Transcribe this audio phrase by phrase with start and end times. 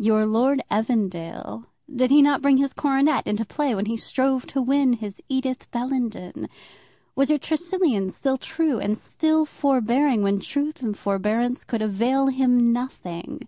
[0.00, 4.60] Your Lord Evandale, did he not bring his coronet into play when he strove to
[4.60, 6.48] win his Edith Bellenden?
[7.14, 12.72] Was your Tresilian still true and still forbearing when truth and forbearance could avail him
[12.72, 13.46] nothing?